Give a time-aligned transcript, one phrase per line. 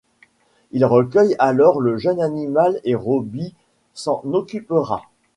[0.71, 3.53] Ils recueillent alors le jeune animal et Robby
[3.93, 5.03] s'en occupera.